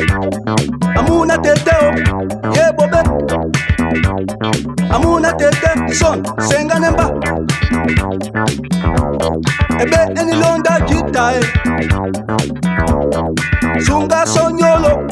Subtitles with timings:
[0.00, 1.76] Amuna tete,
[2.54, 3.00] ye bobe.
[4.90, 7.10] Amuna tete, son, senga nemba.
[9.80, 11.40] Ebe eni londa jita e.
[13.80, 15.06] Sunga sonyolo.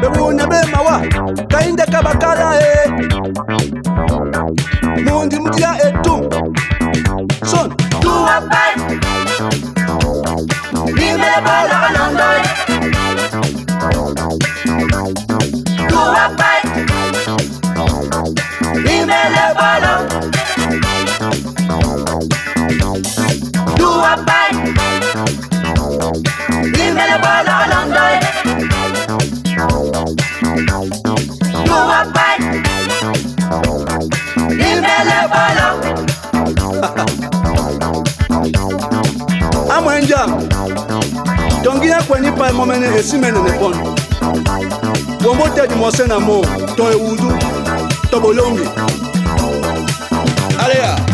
[0.00, 1.00] Bebu nebe mawa,
[1.48, 2.90] kainde kabakara e.
[42.12, 43.72] ekweni pa mo mene esi mene ne pon
[45.24, 46.42] wombo tedi mo se na mo
[46.76, 47.32] to ewudu
[48.10, 48.68] to bolongi.
[50.58, 51.12] Aleya ah.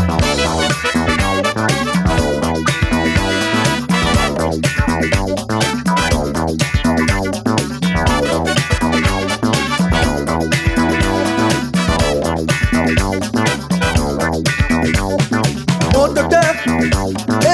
[15.95, 16.43] motete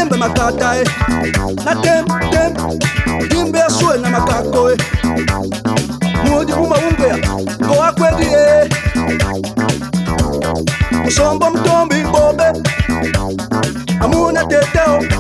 [0.01, 0.85] embemaka ta e
[1.65, 3.44] na tem tem
[14.87, 15.14] amuna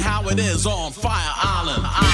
[0.00, 2.07] how it is on Fire Island.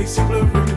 [0.00, 0.69] takes you blurry.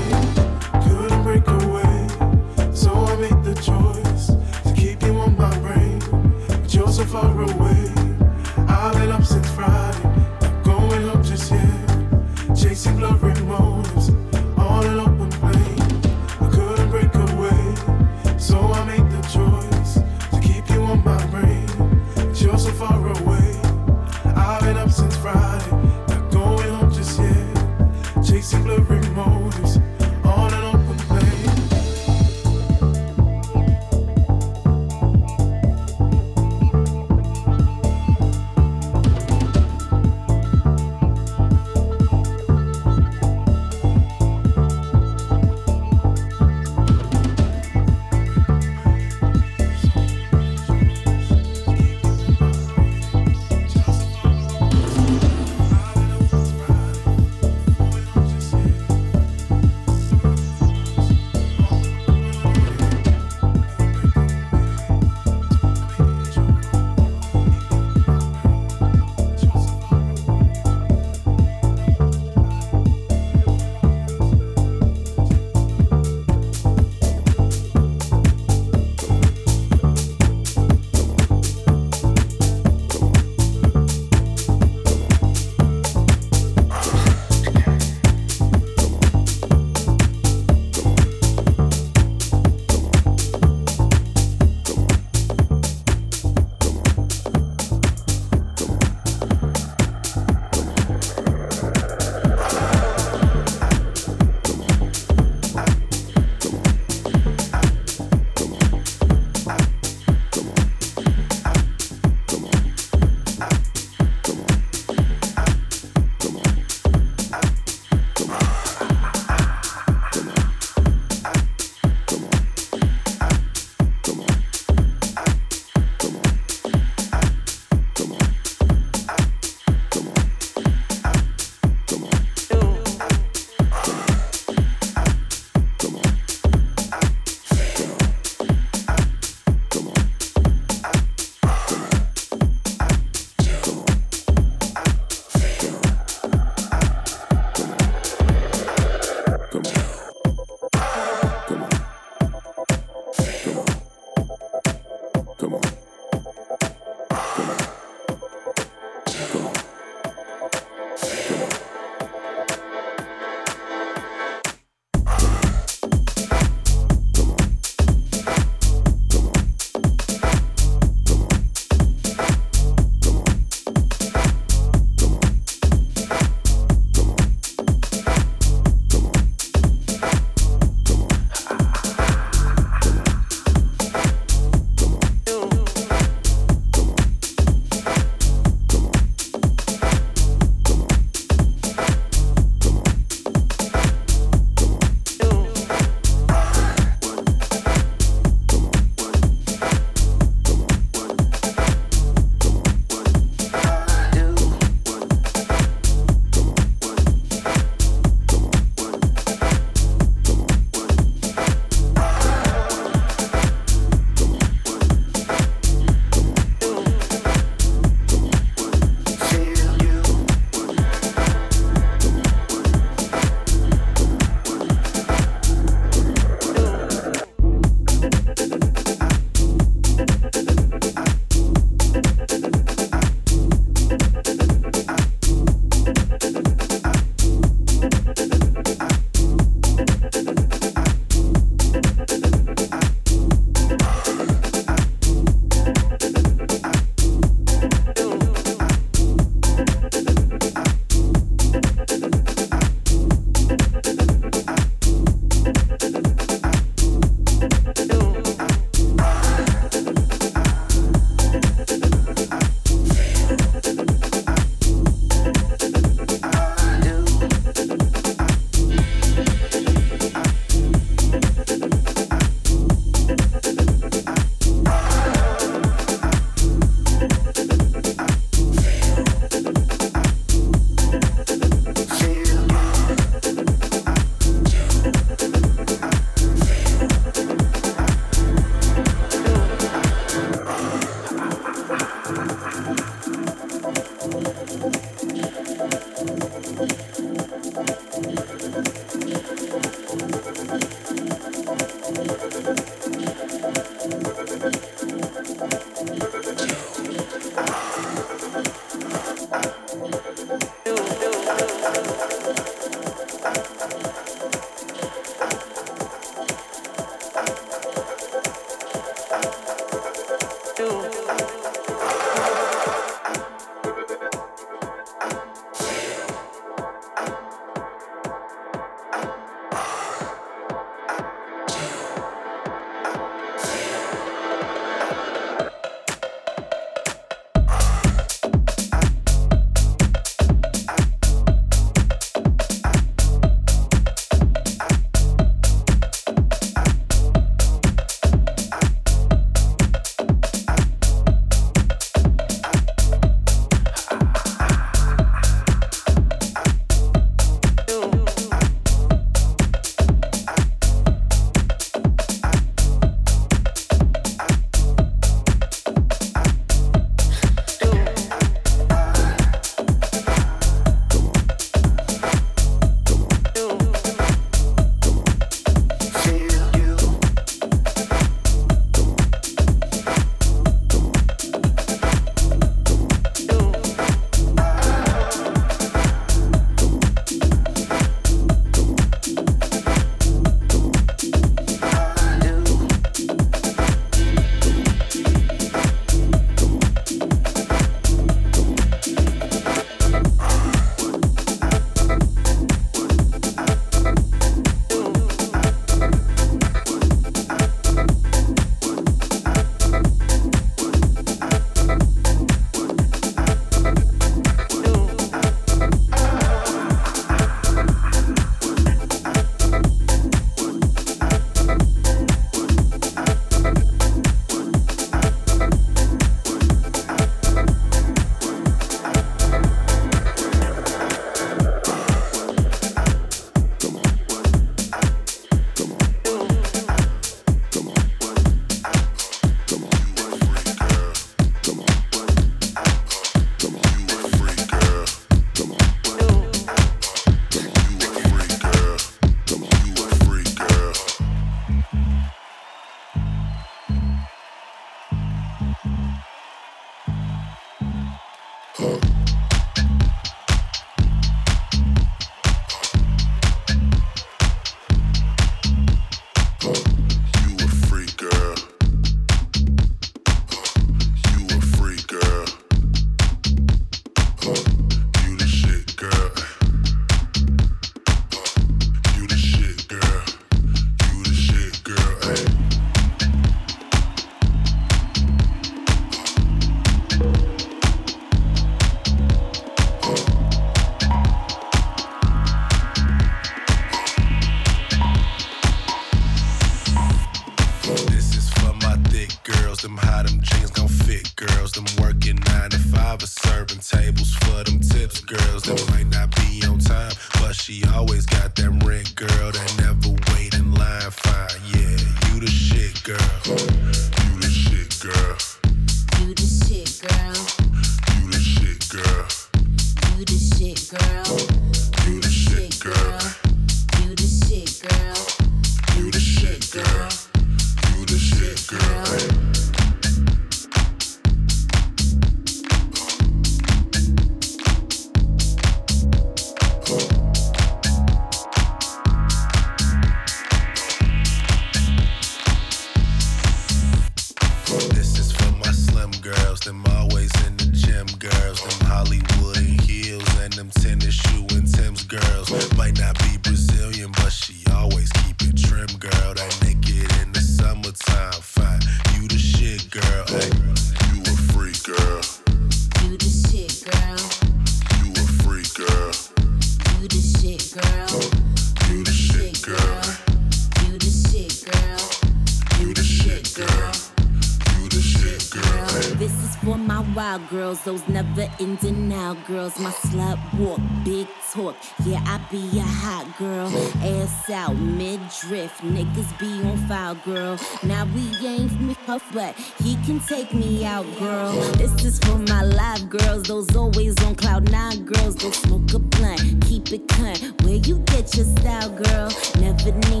[585.59, 587.37] Niggas be on file, girl.
[587.63, 591.33] Now we ain't me puff, but he can take me out, girl.
[591.53, 595.15] This is for my live girls, those always on cloud nine girls.
[595.15, 597.41] Don't smoke a blunt, keep it cunt.
[597.43, 599.09] Where you get your style, girl?
[599.39, 600.00] Never need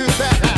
[0.00, 0.49] you that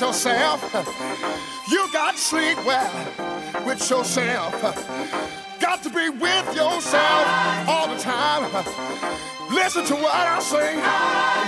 [0.00, 0.62] yourself.
[1.70, 4.60] You got to sleep well with yourself.
[5.60, 8.50] Got to be with yourself all the time.
[9.50, 10.78] Listen to what I sing,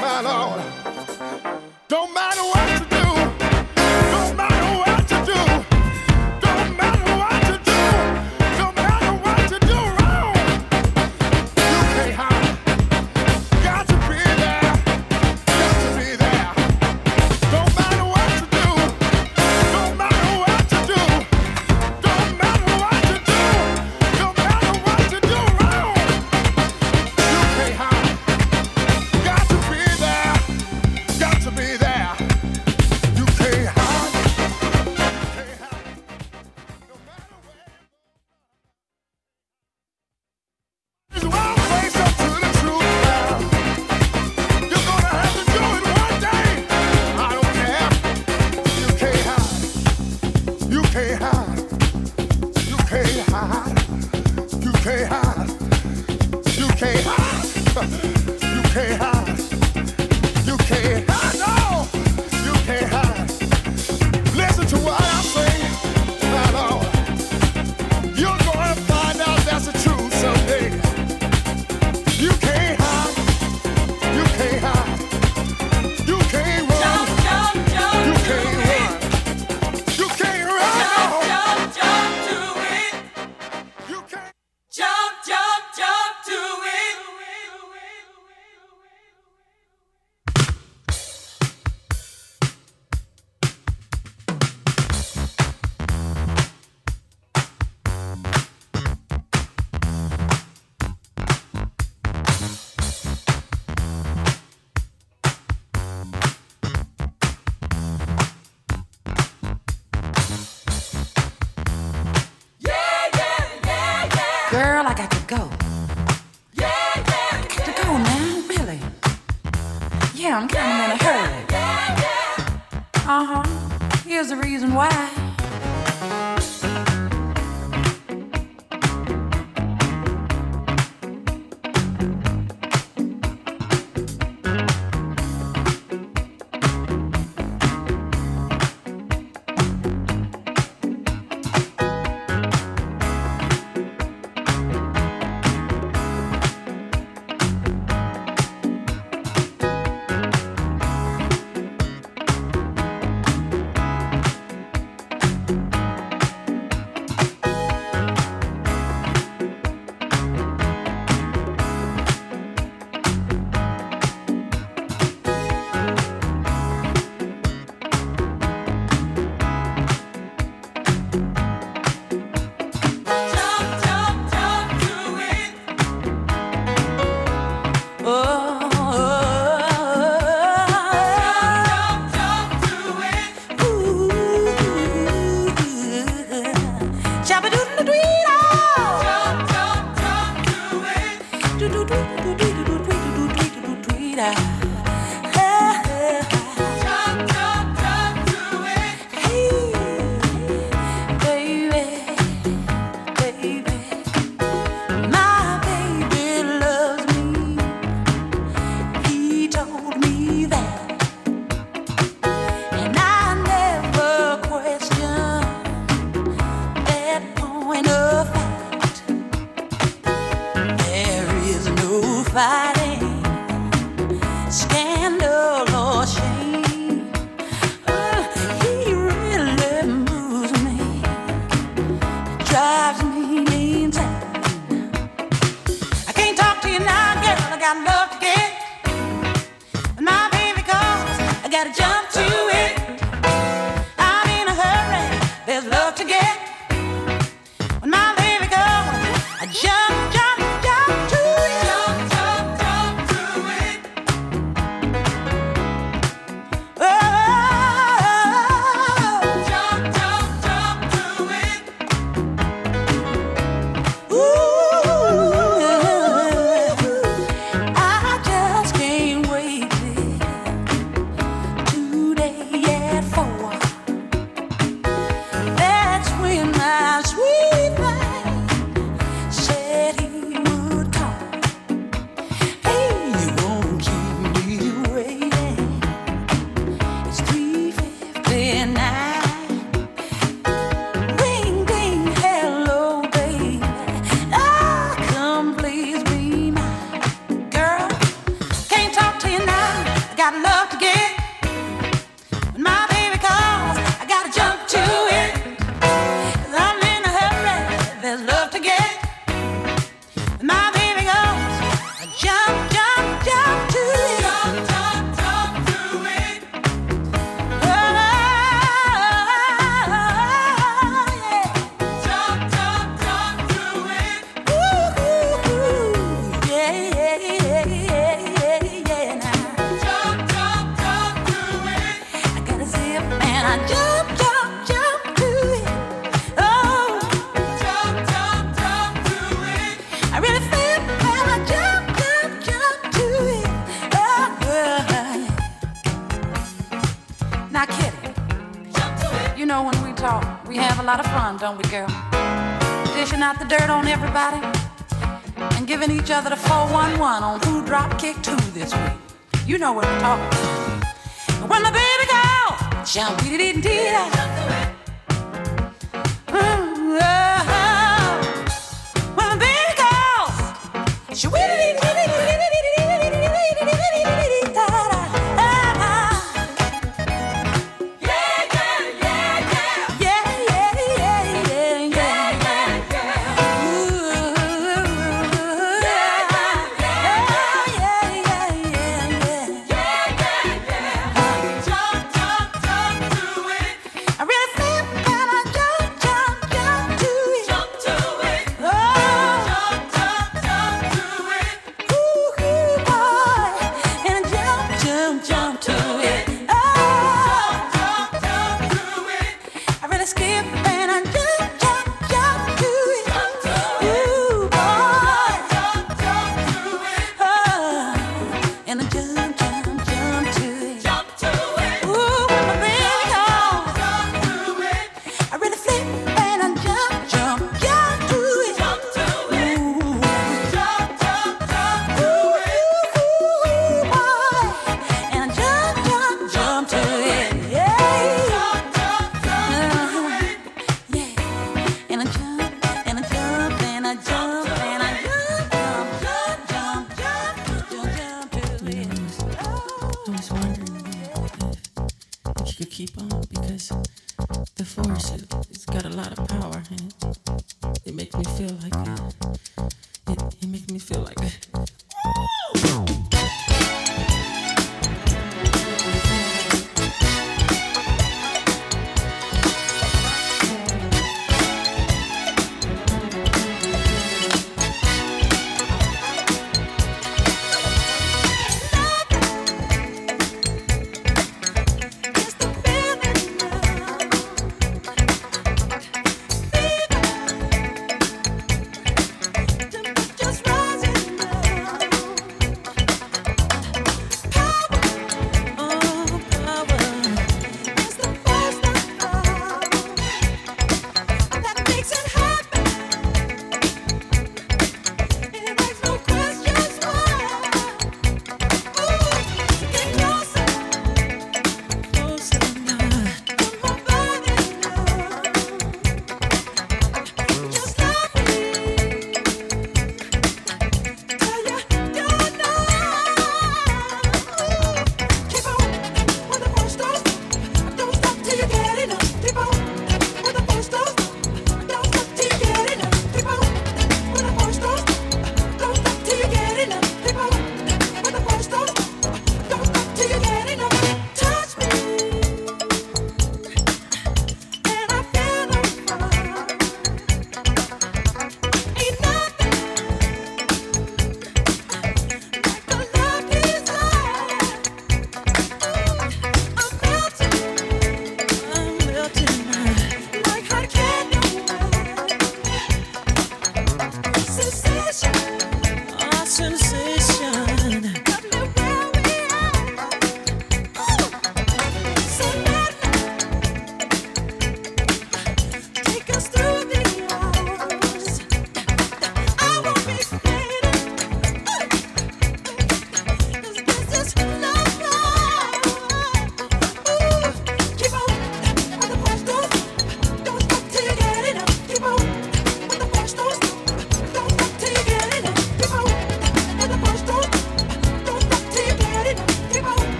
[0.00, 0.62] my Lord.
[1.88, 2.85] Don't matter what